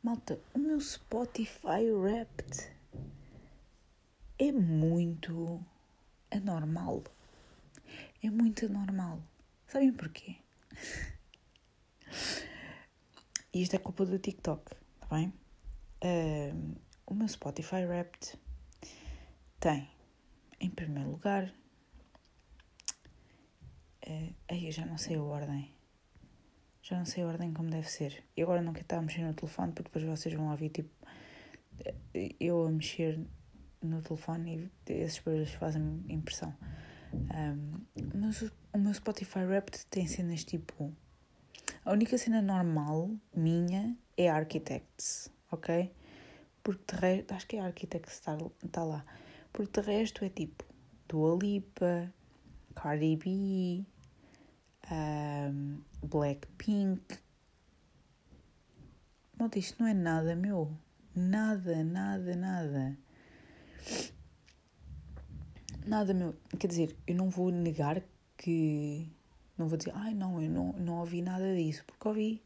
Malta, 0.04 0.40
o 0.54 0.60
meu 0.60 0.80
Spotify 0.80 1.92
Wrapped 1.92 2.72
é 4.40 4.52
muito 4.52 5.64
anormal. 6.32 7.04
É 8.24 8.30
muito 8.30 8.66
anormal. 8.66 9.22
Sabem 9.68 9.92
porquê? 9.94 10.38
E 13.54 13.62
isto 13.62 13.76
é 13.76 13.80
culpa 13.80 14.06
do 14.06 14.18
TikTok, 14.18 14.64
tá 15.02 15.08
bem? 15.14 15.34
O 17.06 17.14
meu 17.14 17.28
Spotify 17.28 17.84
Wrapped 17.86 18.40
tem, 19.60 19.90
em 20.58 20.70
primeiro 20.70 21.12
lugar, 21.12 21.54
uh, 24.08 24.36
aí 24.48 24.68
eu 24.68 24.72
já 24.72 24.86
não 24.86 24.98
sei 24.98 25.18
a 25.18 25.22
ordem. 25.22 25.76
Já 26.82 26.98
não 26.98 27.06
sei 27.06 27.24
a 27.24 27.28
ordem 27.28 27.54
como 27.54 27.70
deve 27.70 27.90
ser. 27.90 28.24
E 28.36 28.42
agora 28.42 28.62
não 28.62 28.74
quero 28.74 28.86
estar 28.86 28.98
a 28.98 29.02
mexer 29.02 29.22
no 29.22 29.34
telefone 29.34 29.72
porque 29.72 29.90
depois 29.90 30.20
vocês 30.20 30.36
vão 30.36 30.50
ouvir 30.50 30.70
tipo 30.70 30.90
eu 32.40 32.66
a 32.66 32.72
mexer 32.72 33.20
no 33.82 34.02
telefone 34.02 34.70
e 34.88 34.94
esses 34.94 35.20
barulhos 35.20 35.52
fazem 35.54 36.04
impressão. 36.10 36.56
Um, 37.14 37.82
mas 38.16 38.42
o 38.74 38.78
meu 38.78 38.94
Spotify 38.94 39.40
Wrapped 39.40 39.86
tem 39.88 40.08
cenas 40.08 40.44
tipo. 40.44 40.94
A 41.84 41.92
única 41.92 42.18
cena 42.18 42.42
normal 42.42 43.10
minha 43.36 43.98
é 44.16 44.30
Architects, 44.30 45.32
ok? 45.52 45.92
Porque 46.64 46.96
de 46.96 47.02
resto. 47.02 47.34
Acho 47.34 47.48
que 47.48 47.56
é 47.58 47.62
Architects 47.62 48.14
está 48.14 48.38
tá 48.72 48.84
lá. 48.84 49.06
Porque 49.52 49.82
de 49.82 49.88
resto 49.88 50.24
é 50.24 50.30
tipo 50.30 50.64
Dua 51.08 51.38
Lipa, 51.42 52.14
Cardi 52.76 53.16
B, 53.18 53.86
um, 54.90 55.82
Blackpink. 56.04 57.20
Malta, 59.38 59.60
isto 59.60 59.82
não 59.82 59.88
é 59.88 59.94
nada 59.94 60.36
meu. 60.36 60.72
Nada, 61.16 61.84
nada, 61.84 62.36
nada. 62.36 62.98
Nada 65.86 66.14
meu. 66.14 66.36
Quer 66.58 66.68
dizer, 66.68 66.96
eu 67.06 67.16
não 67.16 67.30
vou 67.30 67.52
negar 67.52 68.02
que. 68.38 69.12
Não 69.58 69.68
vou 69.68 69.78
dizer, 69.78 69.92
ai 69.96 70.14
não, 70.14 70.42
eu 70.42 70.50
não, 70.50 70.74
não 70.74 71.00
ouvi 71.00 71.22
nada 71.22 71.56
disso. 71.56 71.84
Porque 71.86 72.08
ouvi. 72.08 72.44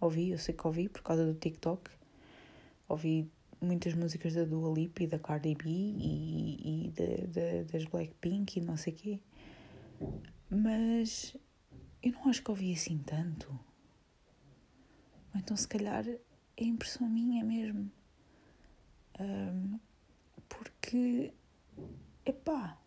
Ouvi, 0.00 0.30
eu 0.30 0.38
sei 0.38 0.54
que 0.54 0.66
ouvi 0.66 0.88
por 0.88 1.02
causa 1.02 1.24
do 1.24 1.34
TikTok. 1.34 1.90
Ouvi 2.88 3.30
muitas 3.60 3.94
músicas 3.94 4.34
da 4.34 4.44
Dua 4.44 4.72
Lipa 4.72 5.02
e 5.02 5.06
da 5.06 5.18
Cardi 5.18 5.54
B 5.54 5.68
e, 5.68 6.86
e 6.86 6.90
de, 6.90 7.26
de, 7.26 7.64
das 7.64 7.84
Blackpink 7.86 8.58
e 8.58 8.62
não 8.62 8.76
sei 8.76 8.92
o 8.92 8.96
quê. 8.96 9.20
Mas 10.50 11.36
eu 12.04 12.12
não 12.12 12.28
acho 12.28 12.42
que 12.42 12.50
ouvi 12.50 12.72
assim 12.72 12.98
tanto. 12.98 13.48
Ou 15.34 15.40
então 15.40 15.56
se 15.56 15.66
calhar 15.66 16.06
é 16.06 16.64
impressão 16.64 17.08
minha 17.08 17.42
mesmo. 17.42 17.90
Um, 19.18 19.78
porque, 20.48 21.32
epá, 22.26 22.78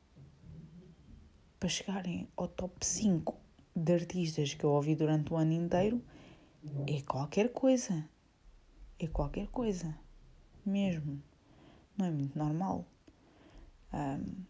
para 1.60 1.70
chegarem 1.70 2.28
ao 2.38 2.48
top 2.48 2.86
5 2.86 3.36
de 3.76 3.94
artistas 3.94 4.54
que 4.54 4.64
eu 4.64 4.70
ouvi 4.70 4.96
durante 4.96 5.34
o 5.34 5.36
ano 5.36 5.54
inteiro, 5.54 6.04
é 6.88 7.02
qualquer 7.02 7.52
coisa. 7.52 8.08
É 9.00 9.08
qualquer 9.08 9.48
coisa. 9.48 9.98
Mesmo. 10.64 11.22
Não 11.98 12.06
é 12.06 12.12
muito 12.12 12.38
normal. 12.38 12.86
Um, 13.92 14.46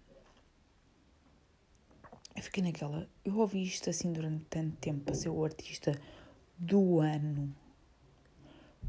eu 2.38 2.44
fiquei 2.44 2.62
naquela. 2.62 3.10
Eu 3.26 3.36
ouvi 3.40 3.64
isto 3.64 3.90
assim 3.90 4.14
durante 4.14 4.46
tanto 4.46 4.78
tempo 4.78 5.06
para 5.06 5.16
ser 5.16 5.30
o 5.30 5.44
artista 5.44 6.00
do 6.56 7.00
ano. 7.00 7.54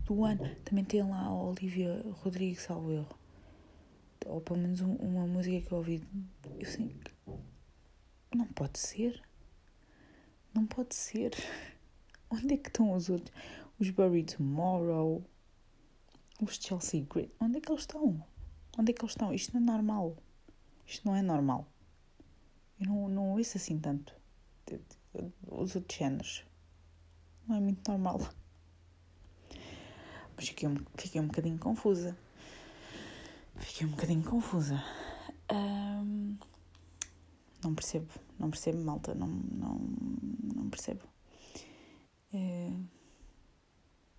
Do 0.05 0.23
ano. 0.23 0.55
Também 0.65 0.85
tem 0.85 1.03
lá 1.03 1.23
a 1.23 1.35
Olivia 1.35 2.05
Rodrigues, 2.23 2.63
salvo 2.63 2.93
erro. 2.93 3.19
Ou 4.27 4.43
pelo 4.43 4.59
menos 4.59 4.81
uma 4.81 5.27
música 5.27 5.67
que 5.67 5.73
eu 5.73 5.79
ouvi. 5.79 6.07
Eu 6.59 6.67
sei. 6.67 6.95
Não 8.35 8.47
pode 8.49 8.79
ser. 8.79 9.23
Não 10.53 10.67
pode 10.67 10.95
ser. 10.95 11.33
Onde 12.31 12.53
é 12.53 12.57
que 12.59 12.69
estão 12.69 12.93
os 12.93 13.09
outros? 13.09 13.35
Os 13.79 13.89
Bury 13.89 14.25
Tomorrow. 14.25 15.25
Os 16.43 16.57
Chelsea 16.57 17.07
Grit. 17.09 17.33
Onde 17.41 17.57
é 17.57 17.61
que 17.63 17.71
eles 17.73 17.83
estão? 17.83 18.23
Onde 18.79 18.91
é 18.91 18.95
que 18.95 19.01
eles 19.01 19.13
estão? 19.13 19.33
Isto 19.33 19.59
não 19.59 19.63
é 19.63 19.73
normal. 19.73 20.17
Isto 20.87 21.07
não 21.07 21.17
é 21.17 21.23
normal. 21.23 21.67
Eu 22.81 22.87
não, 22.87 23.09
não 23.09 23.31
ouço 23.33 23.57
assim 23.57 23.79
tanto. 23.79 24.15
Os 25.47 25.75
outros 25.75 25.99
géneros. 25.99 26.45
Não 27.47 27.57
é 27.57 27.61
muito 27.61 27.91
normal. 27.91 28.21
Mas 30.37 30.49
fiquei 30.49 30.69
um, 30.69 30.77
fiquei 30.97 31.21
um 31.21 31.27
bocadinho 31.27 31.59
confusa. 31.59 32.17
Fiquei 33.57 33.87
um 33.87 33.91
bocadinho 33.91 34.23
confusa. 34.23 34.83
Um, 35.51 36.37
não 37.63 37.75
percebo. 37.75 38.13
Não 38.39 38.51
percebo, 38.51 38.79
malta. 38.85 39.15
Não, 39.15 39.27
não, 39.27 39.79
não 40.55 40.71
percebo. 40.71 41.03
É, 42.33 42.71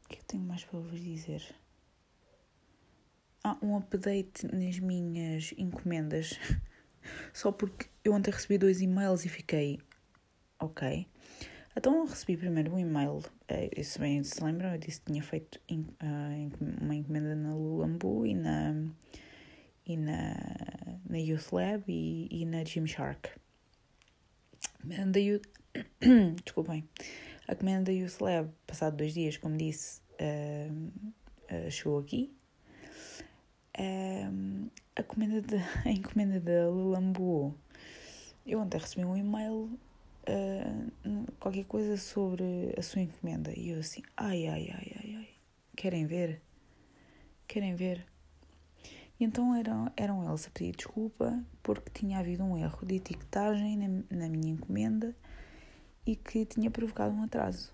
o 0.06 0.08
que 0.10 0.20
eu 0.20 0.24
tenho 0.24 0.44
mais 0.44 0.64
para 0.66 0.80
vos 0.80 1.00
dizer? 1.00 1.56
Ah, 3.44 3.58
um 3.62 3.78
update 3.78 4.46
nas 4.48 4.80
minhas 4.80 5.54
encomendas. 5.58 6.38
Só 7.34 7.52
porque 7.52 7.88
eu 8.04 8.14
ontem 8.14 8.32
recebi 8.32 8.58
dois 8.58 8.82
e-mails 8.82 9.26
e 9.26 9.30
fiquei. 9.30 9.80
Ok. 10.60 11.08
Então 11.76 12.06
recebi 12.06 12.36
primeiro 12.36 12.74
um 12.74 12.80
e-mail. 12.80 13.24
Isso 13.76 13.98
é, 13.98 14.02
bem 14.02 14.24
se 14.24 14.44
lembram, 14.44 14.74
eu 14.74 14.78
disse 14.78 15.00
que 15.00 15.12
tinha 15.12 15.24
feito 15.24 15.60
ah, 16.02 16.50
uma 16.82 16.96
encomenda 16.96 17.36
na 17.36 17.56
Lulambu 17.56 18.26
e 18.26 18.36
na, 18.36 18.76
e 19.86 19.96
na, 19.96 20.36
na 21.08 21.18
Youth 21.18 21.52
Lab 21.54 21.84
e, 21.88 22.28
e 22.30 22.46
na 22.46 22.64
Gymshark. 22.64 23.30
Desculpem. 26.44 26.88
A 27.48 27.56
comenda 27.56 27.86
da 27.86 27.92
Youth 27.92 28.20
Lab, 28.20 28.50
passado 28.68 28.98
dois 28.98 29.14
dias, 29.14 29.38
como 29.38 29.56
disse, 29.58 30.02
uh, 30.20 30.92
uh, 31.54 31.72
chegou 31.72 32.00
aqui 32.00 32.39
a, 33.80 35.02
encomenda 35.02 35.42
de, 35.42 35.56
a 35.88 35.92
encomenda 35.92 36.40
da 36.40 36.70
Lulambu. 36.70 37.56
Eu 38.46 38.60
ontem 38.60 38.78
recebi 38.78 39.06
um 39.06 39.16
e-mail, 39.16 39.70
uh, 40.28 41.34
qualquer 41.40 41.66
coisa 41.66 41.98
sobre 41.98 42.74
a 42.78 42.82
sua 42.82 43.02
encomenda. 43.02 43.52
E 43.58 43.70
eu 43.70 43.80
assim, 43.80 44.04
ai, 44.18 44.48
ai, 44.48 44.70
ai, 44.74 44.92
ai, 45.00 45.16
ai. 45.16 45.30
Querem 45.76 46.06
ver? 46.06 46.42
Querem 47.48 47.76
ver? 47.76 48.06
E 49.20 49.24
então 49.24 49.56
eram, 49.56 49.92
eram 49.96 50.28
eles 50.28 50.48
a 50.48 50.50
pedir 50.50 50.76
desculpa 50.76 51.44
porque 51.62 51.92
tinha 51.92 52.20
havido 52.20 52.44
um 52.44 52.58
erro 52.58 52.86
de 52.86 52.96
etiquetagem 52.96 53.78
na, 53.78 54.18
na 54.18 54.30
minha 54.30 54.54
encomenda 54.54 55.16
e 56.06 56.16
que 56.16 56.46
tinha 56.46 56.72
provocado 56.72 57.14
um 57.14 57.24
atraso. 57.24 57.74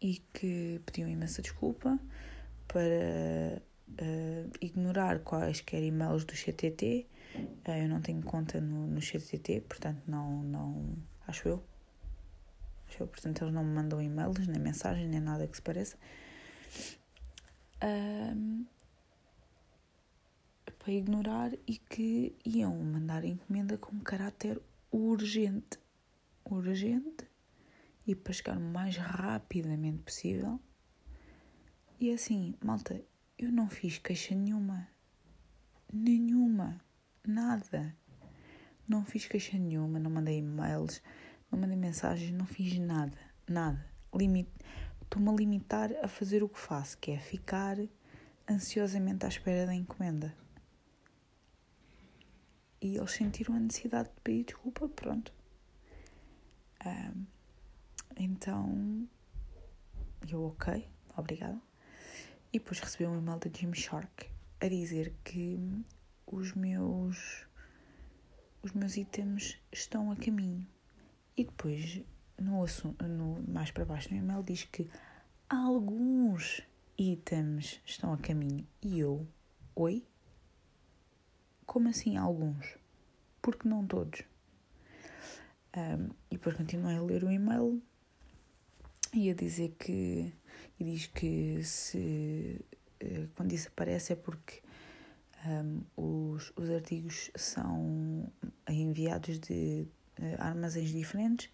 E 0.00 0.16
que 0.32 0.80
pediam 0.86 1.08
imensa 1.08 1.42
desculpa 1.42 1.98
para 2.72 3.60
uh, 4.00 4.50
ignorar 4.60 5.18
quaisquer 5.20 5.82
e-mails 5.82 6.24
do 6.24 6.34
CTT. 6.34 7.06
Uh, 7.66 7.70
eu 7.70 7.88
não 7.88 8.00
tenho 8.00 8.22
conta 8.22 8.60
no, 8.60 8.86
no 8.86 9.00
CTT, 9.00 9.62
portanto, 9.62 10.02
não, 10.06 10.42
não. 10.42 10.96
Acho 11.26 11.48
eu. 11.48 11.64
Acho 12.88 13.02
eu, 13.02 13.06
portanto, 13.08 13.42
eles 13.42 13.52
não 13.52 13.64
me 13.64 13.74
mandam 13.74 14.00
e-mails, 14.00 14.46
nem 14.46 14.60
mensagens, 14.60 15.08
nem 15.08 15.20
nada 15.20 15.46
que 15.46 15.56
se 15.56 15.62
pareça. 15.62 15.96
Um, 17.82 18.64
para 20.78 20.92
ignorar 20.92 21.52
e 21.66 21.76
que 21.76 22.36
iam 22.44 22.76
mandar 22.76 23.24
encomenda 23.24 23.76
com 23.76 23.98
caráter 24.00 24.60
urgente. 24.90 25.78
urgente 26.44 27.28
e 28.06 28.14
para 28.14 28.32
chegar 28.32 28.56
o 28.56 28.60
mais 28.60 28.96
rapidamente 28.96 29.98
possível. 30.02 30.60
E 32.00 32.10
assim, 32.14 32.54
malta, 32.64 32.98
eu 33.38 33.52
não 33.52 33.68
fiz 33.68 33.98
queixa 33.98 34.34
nenhuma. 34.34 34.88
Nenhuma. 35.92 36.80
Nada. 37.26 37.94
Não 38.88 39.04
fiz 39.04 39.26
queixa 39.26 39.58
nenhuma, 39.58 39.98
não 39.98 40.10
mandei 40.10 40.38
e-mails, 40.38 41.02
não 41.52 41.60
mandei 41.60 41.76
mensagens, 41.76 42.32
não 42.32 42.46
fiz 42.46 42.78
nada. 42.78 43.18
Nada. 43.46 43.84
Estou-me 44.14 45.28
a 45.28 45.32
limitar 45.32 45.90
a 46.02 46.08
fazer 46.08 46.42
o 46.42 46.48
que 46.48 46.58
faço, 46.58 46.96
que 46.96 47.10
é 47.10 47.18
ficar 47.18 47.76
ansiosamente 48.48 49.26
à 49.26 49.28
espera 49.28 49.66
da 49.66 49.74
encomenda. 49.74 50.34
E 52.80 52.96
eles 52.96 53.10
sentiram 53.10 53.56
a 53.56 53.60
necessidade 53.60 54.08
de 54.08 54.20
pedir 54.24 54.44
desculpa, 54.44 54.88
pronto. 54.88 55.34
Um, 56.86 57.26
então, 58.16 59.06
eu, 60.26 60.44
ok, 60.44 60.88
obrigada. 61.14 61.60
E 62.52 62.58
depois 62.58 62.80
recebi 62.80 63.06
um 63.06 63.18
e-mail 63.18 63.38
da 63.38 63.48
Gymshark 63.48 64.28
a 64.60 64.68
dizer 64.68 65.14
que 65.24 65.58
os 66.26 66.52
meus 66.52 67.46
os 68.62 68.72
meus 68.72 68.96
itens 68.96 69.58
estão 69.72 70.10
a 70.10 70.16
caminho. 70.16 70.66
E 71.36 71.44
depois, 71.44 72.02
no, 72.38 72.64
no, 73.08 73.42
mais 73.48 73.70
para 73.70 73.84
baixo 73.84 74.10
no 74.10 74.18
e-mail, 74.18 74.42
diz 74.42 74.64
que 74.64 74.88
alguns 75.48 76.62
itens 76.98 77.80
estão 77.86 78.12
a 78.12 78.18
caminho. 78.18 78.66
E 78.82 78.98
eu, 79.00 79.26
oi? 79.74 80.04
Como 81.64 81.88
assim 81.88 82.16
alguns? 82.16 82.76
Porque 83.40 83.66
não 83.66 83.86
todos? 83.86 84.22
Um, 85.74 86.10
e 86.30 86.36
depois 86.36 86.56
continuei 86.56 86.96
a 86.96 87.02
ler 87.02 87.24
o 87.24 87.30
e-mail 87.30 87.80
e 89.14 89.30
a 89.30 89.34
dizer 89.34 89.74
que. 89.78 90.34
E 90.80 90.84
diz 90.84 91.06
que 91.08 91.62
se. 91.62 92.64
Eh, 92.98 93.26
quando 93.36 93.52
isso 93.52 93.68
aparece 93.68 94.14
é 94.14 94.16
porque 94.16 94.62
um, 95.46 95.82
os, 95.94 96.52
os 96.56 96.70
artigos 96.70 97.30
são 97.34 98.26
enviados 98.66 99.38
de 99.38 99.86
uh, 100.18 100.36
armazéns 100.38 100.90
diferentes, 100.90 101.50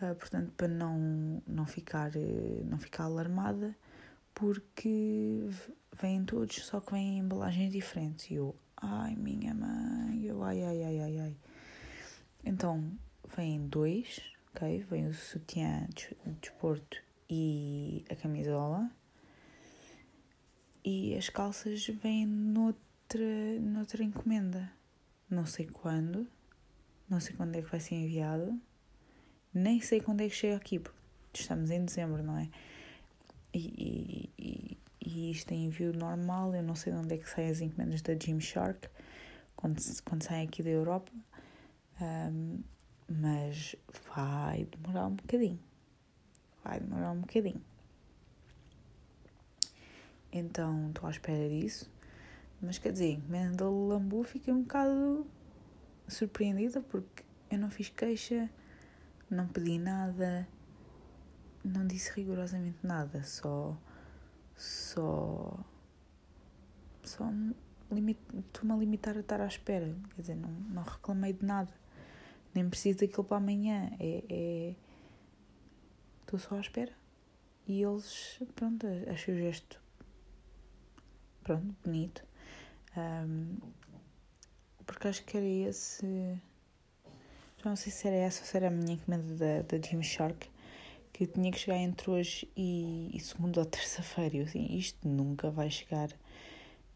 uh, 0.00 0.14
portanto, 0.14 0.52
para 0.56 0.68
não, 0.68 1.42
não, 1.46 1.66
ficar, 1.66 2.10
uh, 2.14 2.64
não 2.64 2.78
ficar 2.78 3.04
alarmada, 3.04 3.76
porque 4.32 5.48
vêm 6.00 6.24
todos, 6.24 6.64
só 6.64 6.80
que 6.80 6.92
vêm 6.92 7.18
em 7.18 7.20
embalagens 7.20 7.72
diferentes. 7.72 8.30
E 8.30 8.34
eu, 8.34 8.54
ai 8.76 9.16
minha 9.16 9.52
mãe, 9.52 10.24
eu, 10.24 10.42
ai, 10.44 10.62
ai, 10.62 10.82
ai, 10.84 11.00
ai, 11.00 11.18
ai. 11.18 11.36
Então, 12.44 12.92
vêm 13.36 13.66
dois, 13.66 14.20
ok? 14.54 14.78
Vem 14.90 15.06
o 15.06 15.14
sutiã 15.14 15.88
de 15.94 16.16
desporto 16.40 17.03
e 17.34 18.04
a 18.08 18.14
camisola. 18.14 18.88
E 20.84 21.16
as 21.16 21.28
calças 21.28 21.86
vêm 21.86 22.26
noutra, 22.26 23.58
noutra 23.60 24.04
encomenda. 24.04 24.70
Não 25.28 25.44
sei 25.46 25.66
quando, 25.66 26.28
não 27.08 27.18
sei 27.18 27.34
quando 27.34 27.56
é 27.56 27.62
que 27.62 27.70
vai 27.70 27.80
ser 27.80 27.96
enviado, 27.96 28.60
nem 29.52 29.80
sei 29.80 30.00
quando 30.00 30.20
é 30.20 30.28
que 30.28 30.34
chega 30.34 30.56
aqui, 30.56 30.78
porque 30.78 30.96
estamos 31.34 31.70
em 31.70 31.84
dezembro, 31.84 32.22
não 32.22 32.36
é? 32.36 32.48
E, 33.52 34.30
e, 34.38 34.78
e 35.00 35.30
isto 35.30 35.52
é 35.52 35.56
envio 35.56 35.92
normal, 35.92 36.54
eu 36.54 36.62
não 36.62 36.74
sei 36.74 36.92
de 36.92 36.98
onde 36.98 37.14
é 37.14 37.18
que 37.18 37.28
saem 37.28 37.50
as 37.50 37.60
encomendas 37.60 38.02
da 38.02 38.14
Gymshark 38.14 38.88
quando, 39.56 39.80
quando 40.04 40.22
saem 40.22 40.46
aqui 40.46 40.62
da 40.62 40.70
Europa, 40.70 41.10
um, 42.00 42.62
mas 43.08 43.74
vai 44.14 44.66
demorar 44.66 45.06
um 45.06 45.14
bocadinho. 45.14 45.58
Vai 46.64 46.80
demorar 46.80 47.12
um 47.12 47.20
bocadinho. 47.20 47.62
Então 50.32 50.88
estou 50.88 51.06
à 51.06 51.10
espera 51.10 51.48
disso. 51.48 51.88
Mas 52.60 52.78
quer 52.78 52.92
dizer, 52.92 53.10
encomenda 53.10 53.64
da 53.64 53.70
Lambu 53.70 54.24
fiquei 54.24 54.52
um 54.52 54.62
bocado 54.62 55.26
surpreendida 56.08 56.80
porque 56.80 57.22
eu 57.50 57.58
não 57.58 57.70
fiz 57.70 57.90
queixa, 57.90 58.48
não 59.30 59.46
pedi 59.46 59.78
nada, 59.78 60.48
não 61.62 61.86
disse 61.86 62.10
rigorosamente 62.14 62.78
nada, 62.82 63.22
só. 63.22 63.76
só. 64.56 65.58
só 67.02 67.30
estou-me 67.90 68.72
a 68.72 68.76
limitar 68.76 69.16
a 69.16 69.20
estar 69.20 69.40
à 69.40 69.46
espera. 69.46 69.94
Quer 70.14 70.20
dizer, 70.20 70.34
não, 70.36 70.50
não 70.50 70.82
reclamei 70.82 71.32
de 71.32 71.44
nada. 71.44 71.72
Nem 72.54 72.68
preciso 72.68 73.00
daquilo 73.00 73.24
para 73.24 73.36
amanhã. 73.36 73.90
É. 74.00 74.74
Estou 76.34 76.50
só 76.50 76.56
à 76.56 76.60
espera. 76.60 76.92
E 77.64 77.80
eles, 77.80 78.40
pronto, 78.56 78.84
achei 79.08 79.34
o 79.34 79.38
gesto, 79.38 79.80
pronto, 81.44 81.76
bonito. 81.84 82.24
Um, 82.96 83.56
porque 84.84 85.06
acho 85.06 85.24
que 85.24 85.36
era 85.36 85.46
esse. 85.46 86.04
Já 87.58 87.70
não 87.70 87.76
sei 87.76 87.92
se 87.92 88.08
era 88.08 88.16
essa 88.16 88.40
ou 88.40 88.46
se 88.46 88.56
era 88.56 88.66
a 88.66 88.70
minha 88.70 88.94
encomenda 88.94 89.36
da, 89.36 89.62
da 89.62 89.78
Gymshark, 89.78 90.50
que 91.12 91.24
tinha 91.24 91.52
que 91.52 91.58
chegar 91.58 91.78
entre 91.78 92.10
hoje 92.10 92.50
e, 92.56 93.16
e 93.16 93.20
segunda 93.20 93.60
ou 93.60 93.66
terça-feira. 93.66 94.38
Eu 94.38 94.44
assim, 94.44 94.66
isto 94.76 95.06
nunca 95.06 95.52
vai 95.52 95.70
chegar, 95.70 96.10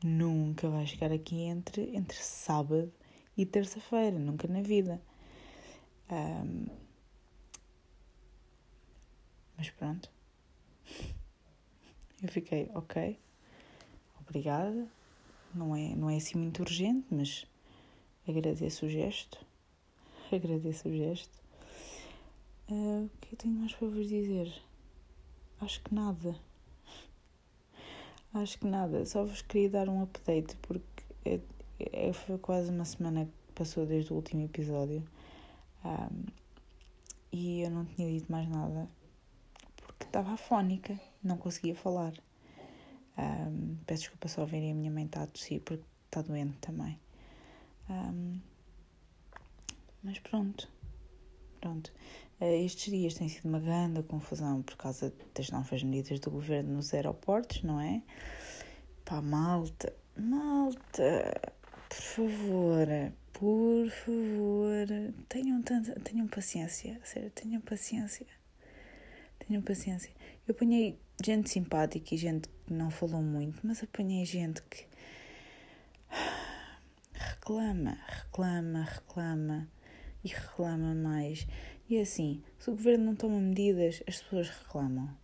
nunca 0.03 0.69
vai 0.69 0.85
chegar 0.85 1.13
aqui 1.13 1.43
entre, 1.43 1.97
entre 1.97 2.19
sábado 2.19 2.93
e 3.37 3.47
terça-feira, 3.47 4.19
nunca 4.19 4.49
na 4.49 4.63
vida. 4.63 5.01
Um, 6.11 6.88
mas 9.59 9.69
pronto. 9.71 10.11
Eu 12.23 12.29
fiquei, 12.29 12.71
ok, 12.75 13.19
obrigada. 14.21 14.89
Não 15.55 15.77
é, 15.77 15.95
não 15.95 16.09
é 16.09 16.17
assim 16.17 16.39
muito 16.39 16.61
urgente, 16.61 17.07
mas 17.11 17.47
Agradeço 18.29 18.85
o 18.85 18.91
gesto. 18.91 19.39
Agradeço 20.31 20.87
o 20.87 20.93
gesto. 20.93 21.33
Uh, 22.69 23.07
o 23.07 23.11
que 23.23 23.33
eu 23.33 23.39
tenho 23.39 23.55
mais 23.55 23.73
para 23.73 23.89
vos 23.89 24.07
dizer? 24.07 24.53
Acho 25.59 25.81
que 25.81 25.95
nada. 25.95 26.37
Acho 28.35 28.59
que 28.59 28.67
nada. 28.67 29.07
Só 29.07 29.25
vos 29.25 29.41
queria 29.41 29.71
dar 29.71 29.89
um 29.89 30.03
update 30.03 30.55
porque 30.57 31.03
é, 31.25 31.41
é, 31.81 32.13
foi 32.13 32.37
quase 32.37 32.71
uma 32.71 32.85
semana 32.85 33.25
que 33.25 33.53
passou 33.55 33.87
desde 33.87 34.13
o 34.13 34.17
último 34.17 34.45
episódio. 34.45 35.03
Um, 35.83 36.27
e 37.33 37.63
eu 37.63 37.71
não 37.71 37.87
tinha 37.87 38.13
dito 38.13 38.31
mais 38.31 38.47
nada 38.47 38.87
porque 39.99 40.11
estava 40.11 40.33
afónica, 40.33 40.99
não 41.23 41.37
conseguia 41.37 41.75
falar. 41.75 42.13
Um, 43.19 43.77
peço 43.85 44.03
desculpa 44.03 44.29
só 44.29 44.45
verem 44.45 44.71
a 44.71 44.75
minha 44.75 44.91
mãe 44.91 45.05
está 45.05 45.25
a 45.25 45.27
tossir 45.27 45.61
porque 45.63 45.85
está 46.07 46.23
doente 46.23 46.57
também. 46.59 46.99
Um, 47.91 48.41
mas 50.03 50.19
pronto, 50.21 50.71
pronto. 51.61 51.93
Uh, 52.41 52.65
estes 52.65 52.93
dias 52.93 53.15
tem 53.15 53.29
sido 53.29 53.49
uma 53.49 53.59
grande 53.59 54.03
confusão 54.05 54.63
por 54.63 54.77
causa 54.77 55.13
das 55.35 55.51
novas 55.51 55.83
medidas 55.83 56.21
do 56.21 56.31
governo 56.31 56.75
nos 56.75 56.95
aeroportos, 56.95 57.65
não 57.65 57.81
é? 57.81 58.03
Pá, 59.05 59.21
malta, 59.21 59.93
malta, 60.17 61.53
por 61.89 61.97
favor, 61.97 62.87
por 63.33 63.91
favor, 63.91 64.87
tenham, 65.29 65.61
tanta, 65.63 65.99
tenham 66.01 66.29
paciência, 66.29 67.01
sério, 67.03 67.31
tenham 67.31 67.61
paciência. 67.61 68.38
Tenham 69.39 69.63
paciência. 69.63 70.13
Eu 70.47 70.55
apanhei 70.55 70.99
gente 71.25 71.51
simpática 71.51 72.15
e 72.15 72.19
gente 72.19 72.49
que 72.49 72.73
não 72.73 72.91
falou 72.91 73.23
muito, 73.23 73.67
mas 73.67 73.83
apanhei 73.83 74.25
gente 74.25 74.63
que 74.63 74.87
reclama, 77.13 77.99
reclama, 78.07 78.83
reclama 78.83 79.69
e 80.23 80.29
reclama 80.29 80.95
mais. 80.95 81.47
E 81.89 81.97
é 81.97 82.03
assim, 82.03 82.43
se 82.59 82.71
o 82.71 82.75
governo 82.75 83.07
não 83.07 83.17
toma 83.17 83.41
medidas, 83.41 84.03
as 84.07 84.21
pessoas 84.21 84.51
reclamam. 84.51 85.17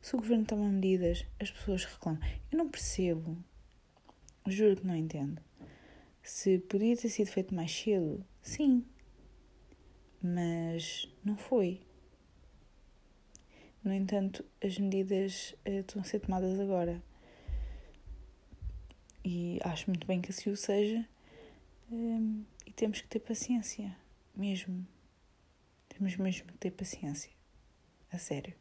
Se 0.00 0.14
o 0.14 0.18
governo 0.18 0.44
toma 0.44 0.68
medidas, 0.68 1.24
as 1.40 1.50
pessoas 1.50 1.84
reclamam. 1.84 2.20
Eu 2.52 2.58
não 2.58 2.68
percebo. 2.68 3.36
Juro 4.46 4.76
que 4.76 4.86
não 4.86 4.94
entendo. 4.94 5.40
Se 6.22 6.58
podia 6.58 6.96
ter 6.96 7.08
sido 7.08 7.28
feito 7.28 7.54
mais 7.54 7.74
cedo, 7.74 8.24
sim. 8.42 8.84
Mas 10.22 11.10
não 11.24 11.36
foi. 11.36 11.80
No 13.82 13.92
entanto, 13.92 14.44
as 14.62 14.78
medidas 14.78 15.54
uh, 15.66 15.80
estão 15.80 16.02
a 16.02 16.04
ser 16.04 16.20
tomadas 16.20 16.58
agora. 16.58 17.02
E 19.24 19.58
acho 19.62 19.90
muito 19.90 20.06
bem 20.06 20.20
que 20.20 20.30
assim 20.30 20.50
o 20.50 20.56
seja, 20.56 21.06
um, 21.90 22.44
e 22.66 22.72
temos 22.72 23.00
que 23.00 23.08
ter 23.08 23.20
paciência, 23.20 23.94
mesmo. 24.34 24.86
Temos 25.88 26.16
mesmo 26.16 26.46
que 26.46 26.58
ter 26.58 26.70
paciência. 26.70 27.30
A 28.10 28.18
sério. 28.18 28.54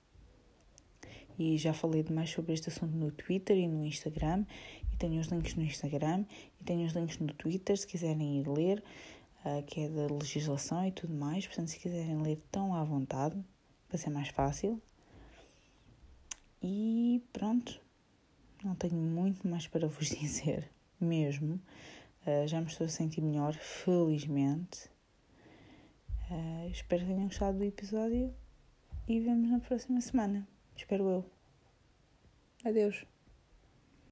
E 1.40 1.58
já 1.58 1.74
falei 1.74 2.04
demais 2.04 2.30
sobre 2.32 2.54
este 2.54 2.70
assunto 2.70 2.96
no 2.96 3.12
Twitter 3.12 3.56
e 3.58 3.68
no 3.68 3.86
Instagram. 3.86 4.46
E 4.92 4.98
tenho 4.98 5.22
os 5.22 5.28
links 5.28 5.56
no 5.56 5.64
Instagram 5.64 6.26
e 6.60 6.64
tenho 6.64 6.86
os 6.86 6.94
links 6.94 7.18
no 7.20 7.34
Twitter 7.34 7.78
se 7.78 7.86
quiserem 7.86 8.40
ir 8.40 8.48
ler. 8.48 8.84
uh, 9.46 9.64
que 9.64 9.82
é 9.82 9.90
da 9.90 10.08
legislação 10.14 10.86
e 10.86 10.92
tudo 10.92 11.14
mais. 11.14 11.46
Portanto, 11.46 11.70
se 11.70 11.80
quiserem 11.80 12.22
ler, 12.22 12.38
estão 12.38 12.74
à 12.74 12.84
vontade, 12.84 13.38
para 13.88 13.98
ser 13.98 14.10
mais 14.10 14.30
fácil. 14.30 14.82
E 16.62 17.22
pronto, 17.32 17.80
não 18.64 18.76
tenho 18.76 18.96
muito 18.96 19.48
mais 19.48 19.68
para 19.68 19.88
vos 19.88 20.10
dizer, 20.20 20.70
mesmo. 21.00 21.60
Uh, 22.26 22.48
já 22.48 22.60
me 22.60 22.68
estou 22.68 22.86
a 22.86 22.90
sentir 22.90 23.22
melhor, 23.22 23.54
felizmente. 23.54 24.90
Uh, 26.30 26.70
espero 26.70 27.04
que 27.04 27.08
tenham 27.08 27.28
gostado 27.28 27.58
do 27.58 27.64
episódio 27.64 28.34
e 29.08 29.20
vemos 29.20 29.50
na 29.50 29.60
próxima 29.60 30.02
semana. 30.02 30.48
Espero 30.76 31.08
eu. 31.10 31.26
Adeus. 32.66 33.06